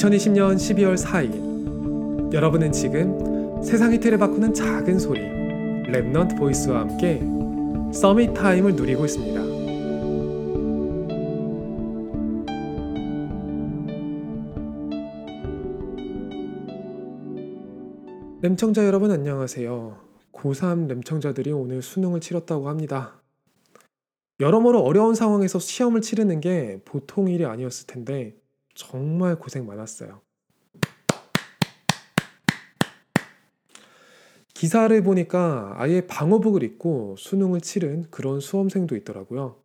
2020년 0.00 0.56
12월 0.56 0.96
4일 0.96 2.32
여러분은 2.32 2.72
지금 2.72 3.62
세상의 3.62 4.00
틀을 4.00 4.16
바꾸는 4.16 4.54
작은 4.54 4.98
소리 4.98 5.20
Remnant 5.20 6.38
Voice와 6.38 6.80
함께 6.80 7.20
Summit 7.92 8.32
Time을 8.32 8.76
누리고 8.76 9.04
있습니다. 9.04 9.40
렘청자 18.40 18.86
여러분 18.86 19.10
안녕하세요. 19.10 19.98
고3 20.32 20.88
렘청자들이 20.88 21.52
오늘 21.52 21.82
수능을 21.82 22.20
치렀다고 22.20 22.70
합니다. 22.70 23.20
여러모로 24.40 24.80
어려운 24.80 25.14
상황에서 25.14 25.58
시험을 25.58 26.00
치르는 26.00 26.40
게 26.40 26.80
보통 26.86 27.28
일이 27.28 27.44
아니었을 27.44 27.86
텐데 27.86 28.39
정말 28.80 29.38
고생 29.38 29.66
많았어요. 29.66 30.22
기사를 34.54 35.02
보니까 35.02 35.74
아예 35.76 36.06
방어복을 36.06 36.62
입고 36.62 37.16
수능을 37.18 37.60
치른 37.60 38.10
그런 38.10 38.40
수험생도 38.40 38.96
있더라고요. 38.96 39.62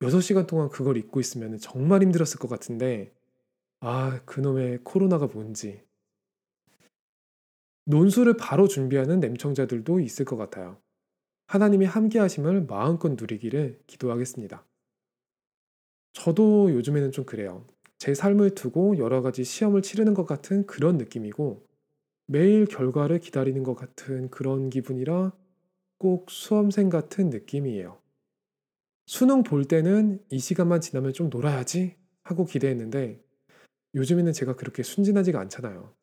6시간 0.00 0.46
동안 0.46 0.68
그걸 0.68 0.96
입고 0.96 1.18
있으면 1.18 1.58
정말 1.58 2.02
힘들었을 2.02 2.38
것 2.38 2.48
같은데, 2.48 3.12
아, 3.80 4.20
그놈의 4.24 4.80
코로나가 4.84 5.26
뭔지. 5.26 5.82
논술을 7.86 8.36
바로 8.36 8.68
준비하는 8.68 9.18
냄청자들도 9.18 9.98
있을 9.98 10.24
것 10.24 10.36
같아요. 10.36 10.80
하나님이 11.48 11.86
함께 11.86 12.20
하심을 12.20 12.66
마음껏 12.66 13.08
누리기를 13.18 13.80
기도하겠습니다. 13.88 14.64
저도 16.12 16.70
요즘에는 16.72 17.10
좀 17.10 17.24
그래요. 17.24 17.66
제 17.98 18.14
삶을 18.14 18.54
두고 18.54 18.98
여러 18.98 19.22
가지 19.22 19.44
시험을 19.44 19.82
치르는 19.82 20.14
것 20.14 20.24
같은 20.26 20.66
그런 20.66 20.98
느낌이고 20.98 21.66
매일 22.26 22.66
결과를 22.66 23.20
기다리는 23.20 23.62
것 23.62 23.74
같은 23.74 24.30
그런 24.30 24.70
기분이라 24.70 25.32
꼭 25.98 26.30
수험생 26.30 26.90
같은 26.90 27.30
느낌이에요. 27.30 27.98
수능 29.06 29.42
볼 29.42 29.64
때는 29.64 30.22
이 30.30 30.38
시간만 30.38 30.80
지나면 30.80 31.12
좀 31.12 31.30
놀아야지 31.30 31.96
하고 32.22 32.44
기대했는데 32.44 33.20
요즘에는 33.94 34.32
제가 34.32 34.56
그렇게 34.56 34.82
순진하지가 34.82 35.40
않잖아요. 35.40 35.94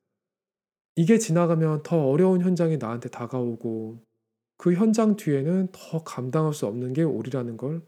이게 0.96 1.18
지나가면 1.18 1.84
더 1.84 2.08
어려운 2.10 2.42
현장이 2.42 2.78
나한테 2.78 3.10
다가오고 3.10 4.02
그 4.58 4.74
현장 4.74 5.16
뒤에는 5.18 5.70
더 5.72 6.04
감당할 6.04 6.54
수 6.54 6.66
없는 6.68 6.94
게 6.94 7.04
오리라는 7.04 7.58
걸 7.58 7.82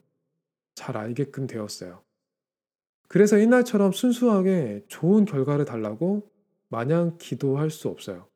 잘 0.77 0.95
알게끔 0.95 1.47
되었어요. 1.47 2.03
그래서 3.07 3.39
옛날처럼 3.39 3.91
순수하게 3.91 4.85
좋은 4.87 5.25
결과를 5.25 5.65
달라고 5.65 6.29
마냥 6.69 7.17
기도할 7.17 7.69
수 7.69 7.87
없어요. 7.87 8.27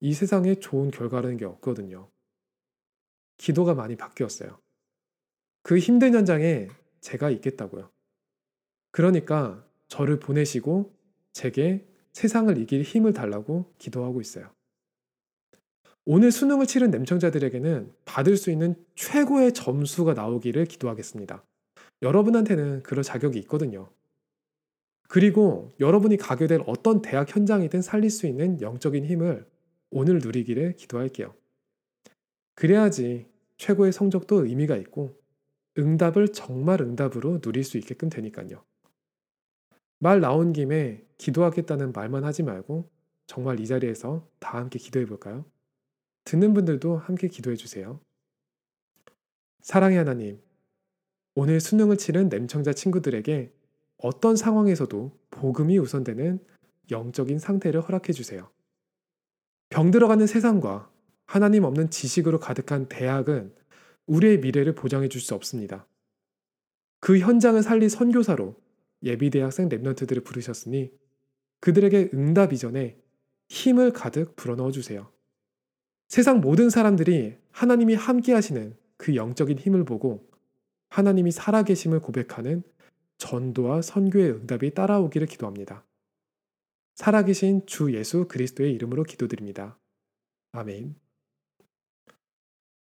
이 0.00 0.14
세상에 0.14 0.56
좋은 0.56 0.90
결과라는 0.90 1.36
게 1.36 1.44
없거든요. 1.44 2.10
기도가 3.36 3.74
많이 3.74 3.96
바뀌었어요. 3.96 4.58
그 5.62 5.78
힘든 5.78 6.14
현장에 6.14 6.68
제가 7.00 7.30
있겠다고요. 7.30 7.90
그러니까 8.90 9.64
저를 9.88 10.18
보내시고 10.18 10.94
제게 11.32 11.86
세상을 12.12 12.56
이길 12.58 12.82
힘을 12.82 13.12
달라고 13.12 13.72
기도하고 13.78 14.20
있어요. 14.20 14.50
오늘 16.04 16.32
수능을 16.32 16.66
치른 16.66 16.90
냄청자들에게는 16.90 17.92
받을 18.04 18.36
수 18.36 18.50
있는 18.50 18.74
최고의 18.96 19.54
점수가 19.54 20.14
나오기를 20.14 20.64
기도하겠습니다. 20.64 21.44
여러분한테는 22.02 22.82
그럴 22.82 23.02
자격이 23.02 23.38
있거든요. 23.40 23.88
그리고 25.08 25.72
여러분이 25.78 26.16
가게 26.16 26.46
될 26.46 26.60
어떤 26.66 27.02
대학 27.02 27.34
현장이든 27.34 27.82
살릴 27.82 28.10
수 28.10 28.26
있는 28.26 28.60
영적인 28.60 29.04
힘을 29.04 29.46
오늘 29.90 30.18
누리기를 30.18 30.76
기도할게요. 30.76 31.34
그래야지 32.54 33.26
최고의 33.58 33.92
성적도 33.92 34.44
의미가 34.44 34.76
있고 34.76 35.20
응답을 35.78 36.28
정말 36.28 36.80
응답으로 36.80 37.40
누릴 37.40 37.62
수 37.62 37.78
있게끔 37.78 38.08
되니까요. 38.08 38.64
말 39.98 40.20
나온 40.20 40.52
김에 40.52 41.04
기도하겠다는 41.18 41.92
말만 41.92 42.24
하지 42.24 42.42
말고 42.42 42.90
정말 43.26 43.60
이 43.60 43.66
자리에서 43.66 44.26
다 44.40 44.58
함께 44.58 44.78
기도해 44.78 45.06
볼까요? 45.06 45.44
듣는 46.24 46.54
분들도 46.54 46.96
함께 46.96 47.28
기도해 47.28 47.56
주세요. 47.56 48.00
사랑의 49.60 49.98
하나님, 49.98 50.40
오늘 51.34 51.60
수능을 51.60 51.96
치른 51.96 52.28
냄청자 52.28 52.72
친구들에게 52.72 53.52
어떤 53.98 54.36
상황에서도 54.36 55.18
복음이 55.30 55.78
우선되는 55.78 56.40
영적인 56.90 57.38
상태를 57.38 57.80
허락해 57.80 58.12
주세요. 58.12 58.50
병 59.70 59.90
들어가는 59.90 60.26
세상과 60.26 60.90
하나님 61.24 61.64
없는 61.64 61.90
지식으로 61.90 62.38
가득한 62.38 62.88
대학은 62.88 63.54
우리의 64.06 64.40
미래를 64.40 64.74
보장해 64.74 65.08
줄 65.08 65.22
수 65.22 65.34
없습니다. 65.34 65.86
그 67.00 67.18
현장을 67.18 67.60
살린 67.62 67.88
선교사로 67.88 68.56
예비대학생 69.02 69.68
랩런트들을 69.68 70.24
부르셨으니 70.24 70.92
그들에게 71.60 72.10
응답 72.12 72.52
이전에 72.52 72.98
힘을 73.48 73.92
가득 73.92 74.36
불어넣어 74.36 74.70
주세요. 74.70 75.10
세상 76.08 76.40
모든 76.40 76.68
사람들이 76.68 77.36
하나님이 77.50 77.94
함께 77.94 78.34
하시는 78.34 78.76
그 78.98 79.16
영적인 79.16 79.58
힘을 79.58 79.84
보고 79.84 80.28
하나님이 80.92 81.30
살아계심을 81.30 82.00
고백하는 82.00 82.62
전도와 83.16 83.80
선교의 83.80 84.30
응답이 84.32 84.74
따라오기를 84.74 85.26
기도합니다. 85.26 85.86
살아계신 86.96 87.64
주 87.64 87.94
예수 87.94 88.28
그리스도의 88.28 88.74
이름으로 88.74 89.04
기도드립니다. 89.04 89.78
아멘. 90.52 90.94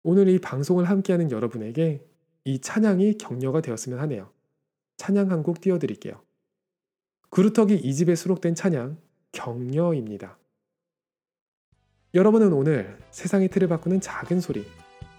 오늘 0.04 0.28
이 0.28 0.38
방송을 0.38 0.88
함께하는 0.88 1.30
여러분에게 1.30 2.02
이 2.44 2.60
찬양이 2.60 3.18
격려가 3.18 3.60
되었으면 3.60 3.98
하네요. 4.00 4.32
찬양 4.96 5.30
한 5.30 5.42
곡 5.42 5.60
띄워드릴게요. 5.60 6.24
그루터기 7.28 7.78
2집에 7.82 8.16
수록된 8.16 8.54
찬양 8.54 8.96
격려입니다. 9.32 10.38
여러분은 12.14 12.54
오늘 12.54 12.98
세상의 13.10 13.50
틀을 13.50 13.68
바꾸는 13.68 14.00
작은 14.00 14.40
소리 14.40 14.64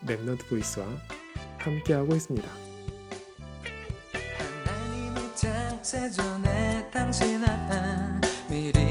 랩넌트 0.08 0.48
보이스와 0.50 0.88
함께하고 1.60 2.16
있습니다. 2.16 2.69
세 5.82 6.10
전에 6.10 6.86
당신 6.92 7.42
아 7.46 8.22
미리 8.50 8.89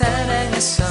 없죠 0.00 0.87